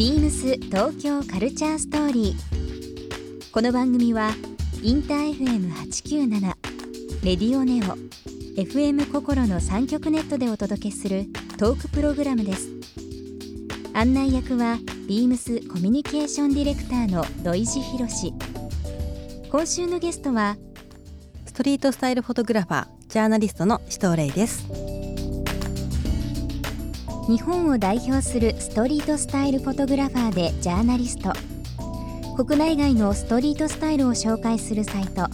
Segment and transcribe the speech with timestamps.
[0.00, 3.52] ビームス東京カルチャーストーリー。
[3.52, 4.30] この番組は
[4.82, 6.40] インター FM897
[7.22, 7.98] レディオネオ
[8.58, 11.26] FM 心の三極ネットでお届けする
[11.58, 12.70] トークプログラムです。
[13.92, 18.32] 案内役はビームスコミュニケーションディレクターの土井博志。
[19.50, 20.56] 今週のゲストは
[21.44, 24.99] ストリートスタイルフォトグラファージャーナリストの紫藤玲です
[27.30, 31.32] 日本を代表するストリートスタイルフォトグラファーでジャーナリスト。
[32.34, 35.28] 国内外のストリートスタイルを紹介するサイト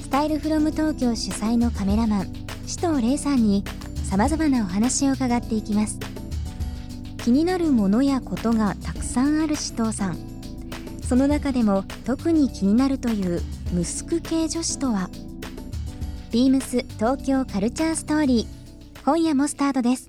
[0.00, 2.32] スタイルフロム東京主催のカメラマン
[2.62, 3.62] 紫藤玲さんに
[4.02, 6.00] さまざまなお話を伺っていきます。
[7.18, 10.18] 気になるものやことがたくさんある紫藤さん。
[11.04, 15.08] その中でも特に気になるというムスク系女子とは？
[16.32, 19.04] ビームス東京カルチャーストーリー。
[19.04, 20.08] 今夜もスタートです。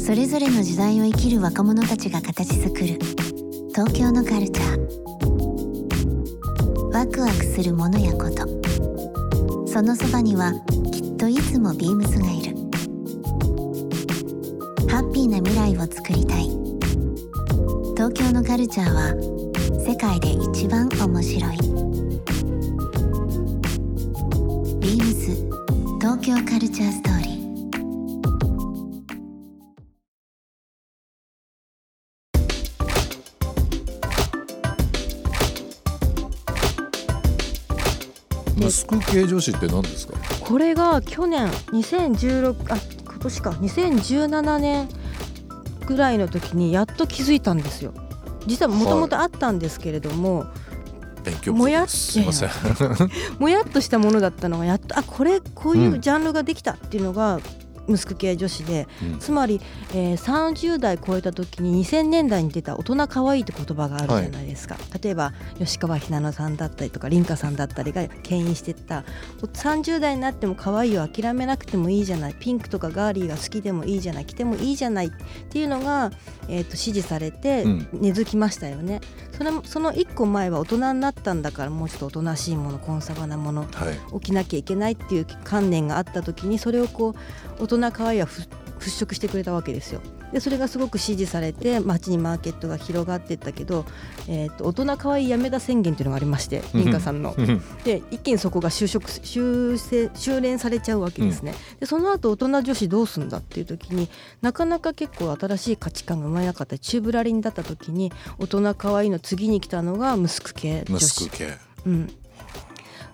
[0.00, 2.98] それぞれの時代を生きる若者たちが形作る。
[3.68, 4.80] 東京のカルチャー。
[6.92, 8.48] ワクワクするものやこと。
[9.68, 10.54] そのそばには
[10.90, 12.56] きっといつもビームスがいる。
[14.88, 16.48] ハッピーな未来をつくりたい。
[17.94, 19.14] 東京のカルチャーは
[19.86, 21.56] 世界で一番面白い。
[24.80, 25.36] ビームス
[26.00, 27.09] 東京カルチャースト
[38.68, 40.14] スク系女子って何ですか？
[40.40, 43.50] これが去年2016あ今年か。
[43.50, 44.88] 2017年
[45.86, 47.94] ぐらいの時にやっと気づいたんですよ。
[48.46, 50.46] 実はもともとあったんですけれども、
[51.24, 52.50] 勉強不もやっすすいません。
[53.38, 57.40] もやっとしたものだったのがやっとあこれこういうジャンルができたっていうのが、
[57.90, 59.18] ムスク系女子でうん。
[59.18, 59.60] つまり、
[59.92, 69.04] えー30代超えた時に2000年代に出た大人可愛いって言葉があるじゃないですか、例えば吉川ひなのさんだったりとか凛花さんだったりが牽引してった
[69.40, 72.34] 30代になっても可愛いを諦めなくてもいいじゃない。
[72.38, 75.10] ピンクとかガーリーが好きでもいいじゃない着てもいいじゃないっ
[75.50, 76.10] ていうのが、
[76.48, 77.88] えー、と支持されてうん。
[77.92, 79.00] 根付きましたよね、
[79.40, 87.14] それもその1個前は大人になったんだからもうちょっとおとなしいものコンサバなものはい起きなきゃいけないっていう観念があった時にそれをこ
[87.58, 88.42] う大人可愛いはふ
[88.80, 90.02] 払拭してくれたわけですよ。
[90.32, 93.84] でそれがすごく支持されて街にマーケットが広がっていったけど、
[94.28, 97.34] えー、と大人可愛いやめだ宣言っていうのがありましてうん凛花さんの。
[97.36, 101.54] うんで一気にそこが就職修正修練されちゃうわけですね。
[101.78, 104.08] でその後大人女子どうすんだっていう時に
[104.42, 111.06] なかなか結構新しい価値観が生まれなかったチューブラリンだった時に大人可愛いの次に来たのがムスク系女ム子。
[111.06, 112.08] スク系うん、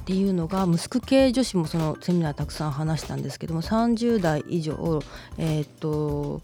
[0.00, 5.00] っていうのがムスク系女子もそのセミナーたくさん話したんですけども30代以上
[5.38, 6.42] えーっと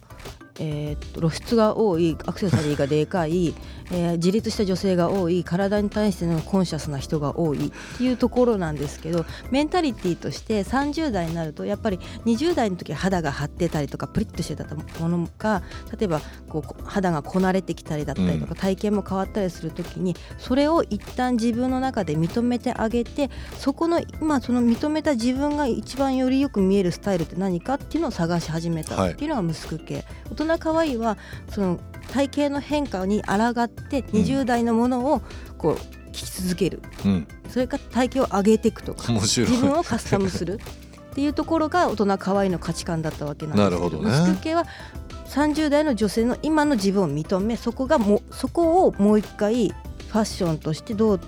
[0.59, 3.55] えー露出が多いアクセサリーがでかい、
[3.91, 15.63] えー自立した女性が多い体に対してのコンシャスな人が多いっていうところなんですけどメンタリティーとして30代になるとやっぱり20代の時は肌が張ってたりとかプリッとしてたものが
[15.99, 31.17] 例えばこう肌がこなれてきたりだったりとか、体型も変わったりする時にそれを一旦自分の中で認めてあげてそこの今その認めた自分が一番よりよく見えるスタイルって何かっていうのを探し始めたっていうのがムスク系、大人可愛いは
[31.51, 31.81] その
[32.13, 35.23] 体型の変化に抗って20代のものを
[35.59, 35.75] こう
[36.11, 37.29] 聞き続ける、うん。
[37.49, 39.13] それから体型を上げていくとか。
[39.13, 39.51] 面白い。
[39.51, 40.55] 自分をカスタムする。
[40.55, 43.69] っていうところが大人可愛いの価値観だったわけなんです。
[43.69, 44.11] けなるほどね。
[44.11, 44.67] ムスク系は
[45.29, 51.21] 30代の女性の今の自分を認めそこがもうそこをもう一回ファッションとしてどう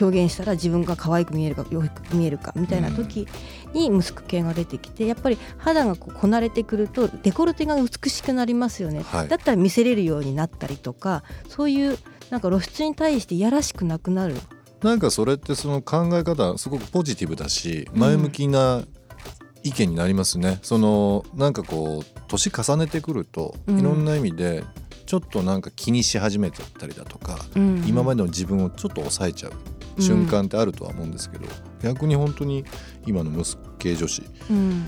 [0.00, 3.26] 表現したら自分が可愛く見えるかよく見えるかみたいな時
[3.74, 9.28] にムスク系が出てきてやっぱり肌がこうこなれてくるとデコルテが美しくなりますよね、はい。
[9.28, 11.98] だったら見せれるようになったりとかそういう
[12.30, 14.36] なんか露出に対していやらしくなくなる。
[14.82, 18.82] なんかそれってその考え方すごくポジティブだし前向きな
[19.62, 23.80] 意見になりますね、そのなんかこう年重ねてくるとうん。
[23.80, 24.62] いろんな意味で
[25.06, 27.84] ちょっとなんか気にし始めちゃったりだとか、うん。
[27.86, 29.52] 今までの自分をちょっと抑えちゃう
[29.98, 31.46] 瞬間ってあるとは思うんですけど、
[31.82, 32.64] 逆に本当に
[33.06, 34.86] 今の息子系女子うん。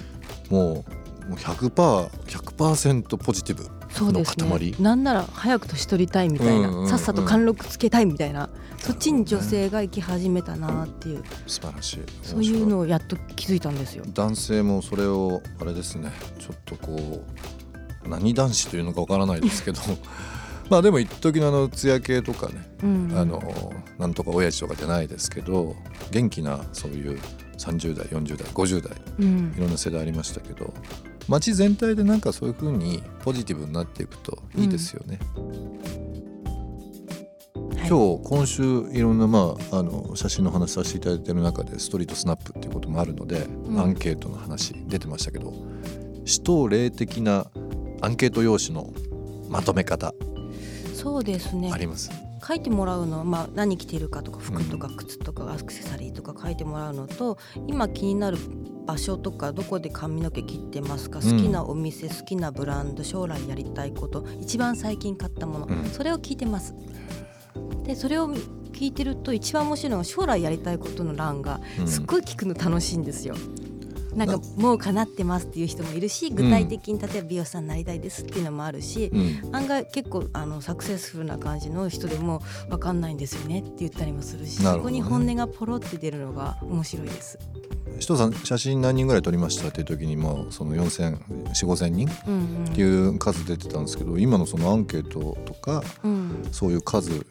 [0.51, 0.85] も
[1.27, 4.49] うもう 100%, 100ポジティブそうですね。
[4.49, 4.75] 塊。
[4.79, 8.49] なんなら早く年取りたいみたいな、うんうんうんさっさと貫禄つけたいみたいな
[8.79, 11.25] そっちに女性が行き始めたなっていう。
[11.47, 12.01] 素晴らしい。
[12.23, 14.05] そういうのをやっと気づいたんですよ。
[14.09, 17.25] 男性もそれをあれですねちょっとこ
[18.05, 19.81] う何男子というのかわからないですけど
[20.69, 23.11] まあでも一時のあの艶系とかね、うん。
[23.11, 25.75] うんあのなんとか親父とかじゃないですけど
[26.11, 27.19] 元気なそういう
[27.57, 29.55] 30代40代50代うん。
[29.57, 30.73] いろんな世代ありましたけど
[31.29, 35.19] 街全体でなんかそういう風にポジティブになっていくといいですよね。
[37.77, 37.89] はい。
[37.89, 38.63] 今日今週
[38.93, 43.79] いろんな、まあ、あの写真の話させていただいてる中でストリートスナップっていうこともあるので、ん。
[43.79, 45.53] アンケートの話出てましたけど
[46.25, 47.47] 死闘霊的な
[48.03, 48.93] アンケート用紙の
[49.49, 50.13] まとめ方
[51.07, 51.71] そうですね。
[51.73, 52.11] あります、
[52.47, 57.39] 書いてもらうのは、まあ、何着てるかとか服とか靴とかアクセサリーとか書いてもらうのと、
[57.69, 58.39] 今気になる
[58.87, 61.31] 場所とかどこで髪の毛切ってますか、うん。
[61.31, 65.85] 好きなお店好きなブランド将来やりたいこと一番最近買ったもの、うん。
[65.85, 66.75] それを聞いてます。
[67.85, 71.87] でそれを聞いてると一番面白いのが将来やりたいことの欄がうん。
[71.87, 73.37] すっごい聞くの楽しいんですよ。
[74.17, 79.55] なんかなもう叶ってますっていう人もいるし具体的に例えば美容師さんになりたいですっていうのもあるし、うん。
[79.55, 87.39] 案外結構あのサクセスフルな感じの人でも分かんないんですよねって言ったりもするしそこに本音がポロって出るのが面白いです。
[87.95, 92.09] 首藤さん写真何人ぐらい撮りましたっていう時にもうその4000 4 5千人？
[92.09, 96.49] っていう数出てたんですけど今のそのアンケートとかうん。
[96.53, 97.27] そういう数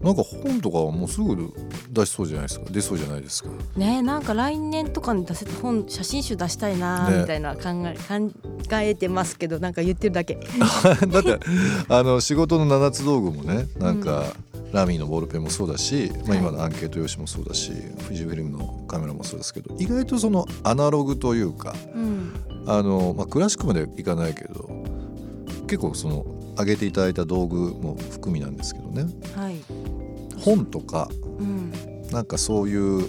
[0.00, 1.52] なんか本とかはもうすぐ
[1.90, 2.66] 出しそうじゃないですか。
[2.70, 3.50] 出そうじゃないですか。
[3.76, 7.20] ねえなんか来年とかに出せ本写真集出したいなね。
[7.20, 8.30] みたいな考え考
[8.72, 10.38] えてますけどなんか言ってるだけ。
[11.08, 11.38] だって
[11.88, 14.24] あの仕事の7つ道具もねなんか、
[14.72, 17.72] ラミーのボールペンもそうだし、まあ、今のアンケート用紙もそうだし、
[18.04, 22.32] 富士フィルムのカメラもそうですけど意外とそのアナログというかうん。
[22.66, 24.70] あの、まあ、クラシックまでいかないけど
[25.66, 26.24] 結構その
[26.58, 29.06] 上げていただいた道具も含みなんですけどね。
[29.34, 29.79] はい
[30.40, 31.08] 本とか
[31.38, 31.72] うん。
[32.10, 33.04] なんかそういう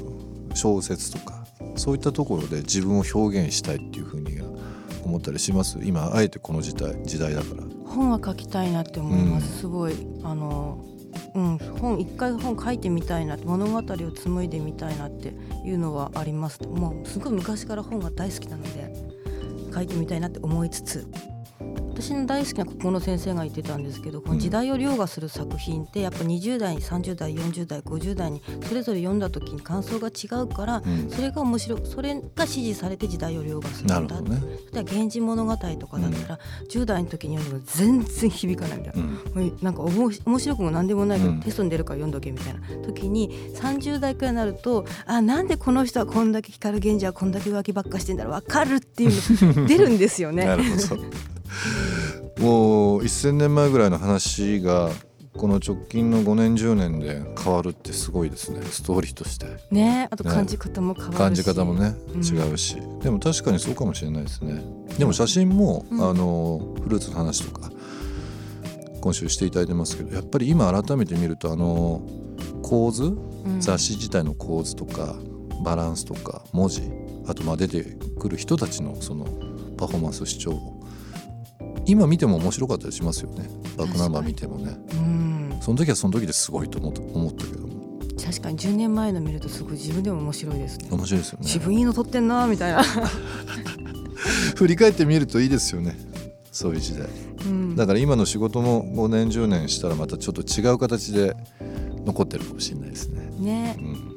[0.54, 1.46] 小説とか
[1.76, 4.40] そういったところで自分を表現したいっていうふうに
[5.04, 5.80] 思ったりします？
[5.82, 7.64] 今あえてこの時代時代だから。
[7.86, 9.60] 本は書きたいなって思います、うん。
[9.62, 9.94] すごい。
[10.24, 10.86] あの
[11.34, 11.58] うん。
[11.58, 13.82] 本一回本書いてみたいな物語を
[14.12, 15.34] 紡いでみたいなって
[15.66, 16.62] いうのはあります。
[16.64, 18.94] もうすごい昔から本が大好きなので
[19.74, 21.08] 書いてみたいなって思いつつ
[22.02, 34.42] 私の大好きな国語の先生が言ってたんですけどこの時代を凌駕する作品ってやっぱ20代30代40代50代にそれぞれ読んだ時に感想が違うからうんそれが面白いそれが支持されて時代を凌駕するんだなるほどね。
[34.74, 36.40] 例えば源氏物語とかだったら、
[36.70, 39.04] 10代の時に読んでも全然響かないみたいな。
[39.04, 49.12] うんなんかおもし面白くも何でもないけど、うんテストに出るから読んどけみたいな時に30代くらいになるとあなんでこの人はこんだけ光源氏はこんだけ浮気ばっかしてんだろう分かるっていう
[49.56, 50.46] の 出るんですよね。
[50.46, 51.04] なるほど。
[52.40, 54.90] もう1000年前ぐらいの話が
[55.34, 58.62] この直近の5年10年で変わるってすごいですね。
[58.64, 59.48] ストーリーとして。
[59.72, 62.22] ねあと感じ方も変わるし、感じ方もね、うん。
[62.22, 62.76] 違うし。
[63.02, 64.62] でも確かにそうかもしれないですね。
[64.98, 66.04] でも写真も、うん。
[66.04, 67.72] あのフルーツの話とか
[69.00, 72.02] 今週していただいてますけどやっぱり今改めて見るとあの
[72.62, 73.62] 構図うん。
[73.62, 75.16] 雑誌自体の構図とか
[75.64, 76.84] バランスとか文字
[77.26, 77.84] あとまあ出て
[78.20, 79.26] くる人たちのその
[79.78, 80.81] パフォーマンス主張
[81.86, 83.50] 今見ても面白かったりしますよね。
[83.78, 84.78] バックナンバー見てもね。
[84.94, 85.58] うん。
[85.62, 87.72] その時はその時ですごいと思った思ったけども。
[88.24, 88.58] 確かに。
[88.58, 90.88] 10年前の見るとすごい自分でも面白いですね。
[90.92, 91.46] 面白いですよね。
[91.46, 92.84] 自分いいの撮ってんなみたいな。
[94.56, 95.98] 振り返ってみるといいですよね。
[96.52, 97.08] そういう時代。
[97.46, 97.76] うん。
[97.76, 101.36] だから今の仕事も5年10年したらまたちょっと違う形で
[102.06, 103.32] 残ってるかもしれないですね。
[103.40, 103.76] ね。
[103.80, 104.12] うん。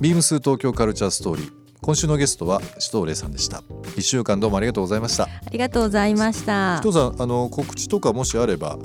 [0.00, 1.52] ビームス東京カルチャーストーリー。
[1.80, 3.62] 今週のゲストは首藤玲さんでした。
[3.96, 6.80] 1週間どうもありがとうございましたありがとうございました。
[6.82, 8.78] 首藤さんあの告知とかもしあれば、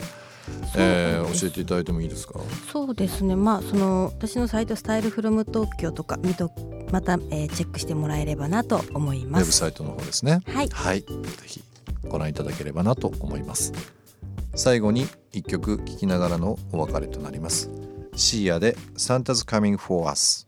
[0.77, 2.39] えー教えていただいてもいいですか？
[2.71, 3.35] そうですね。
[3.35, 6.51] まあその私のサイトスタイルフロム東京とか見と
[6.89, 9.43] また、えーチェックしてもらえればなと思いウます。
[9.43, 10.39] ェブサイトの方ですね。
[10.47, 10.69] はい。
[10.69, 11.01] はい。
[11.01, 11.07] ぜ
[11.45, 11.61] ひ
[12.07, 13.73] ご覧いただければなと思います。
[14.55, 17.69] 最後に一曲聴きながらのお別れとなります。
[18.15, 20.47] シーアで Santa's Coming for Us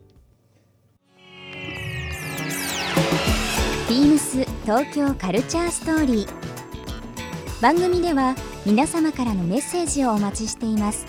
[3.88, 7.62] ビームス東京カルチャーストーリー。
[7.62, 8.34] 番組では
[8.66, 11.06] 皆様からのメッセージをお待ちしています。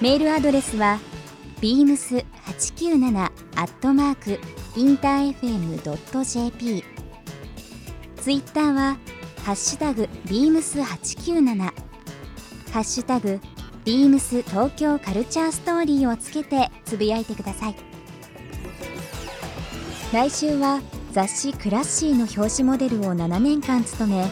[0.00, 0.98] メールアドレスは
[1.60, 2.24] beams897
[3.18, 4.40] アットマーク
[4.80, 6.84] インター FM.jp
[8.16, 8.96] ツイッターは
[9.44, 11.72] ハッシュタグ beams897 ハ
[12.80, 13.40] ッシュタグ
[13.84, 17.76] beams 東京カルチャーストーリーをつけてつぶやいてください。
[20.14, 20.80] 来週は
[21.16, 24.30] 雑誌「クラッシー」の表紙モデルを7年間務め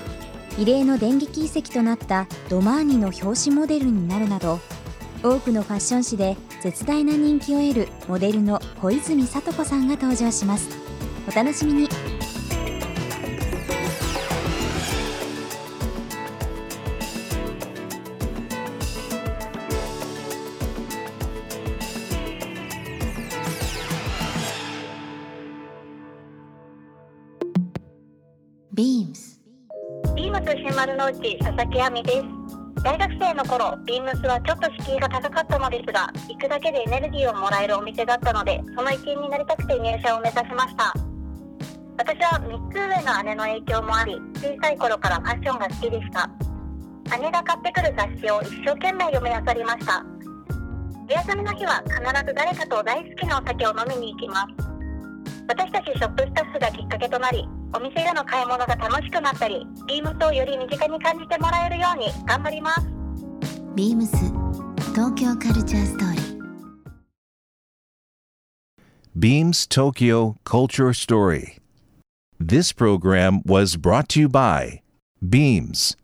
[0.58, 4.60] 異例の電撃移籍となったドマーニの表紙モデルになるなど
[5.22, 10.68] 多くのファッション誌で絶大な人気を得るモデルの小泉聡子さんが登場します。
[11.26, 12.13] お楽しみに。
[28.76, 29.40] ビームス
[30.16, 32.24] ビームス新丸の内佐々木亜美です。
[32.82, 40.92] 大学生の頃ビームスはちょっと敷居が高かったのですが行くだけでエネルギーをもらえるお店だったのでその一員になりたくて入社を目指しました。
[41.98, 46.28] 私は3つ上の姉の影響もあり小さい頃からファッションが好きでした。
[47.20, 50.04] 姉が買ってくる雑誌を一生懸命読み漁りました。
[51.08, 51.94] お休みの日は必
[52.26, 54.66] ず誰かと大好きなお酒を飲みに行きます。
[55.46, 62.88] 私たちショップスタッフがきっかけとなりお店での買い物が楽しくなったりビームスをより身近に感じてもらえるように頑張ります
[63.74, 64.16] ビームス
[64.92, 66.24] 東京カルチャーストーリー
[69.16, 71.58] Beams Tokyo Culture Story.
[72.40, 74.80] This program was brought to you by
[75.22, 75.96] Beams.